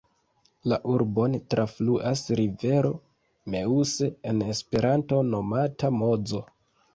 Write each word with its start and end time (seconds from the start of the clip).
La 0.71 0.77
urbon 0.93 1.35
trafluas 1.53 2.23
rivero 2.39 2.91
Meuse, 3.57 4.09
en 4.33 4.41
Esperanto 4.55 5.21
nomata 5.29 5.93
Mozo. 6.01 6.43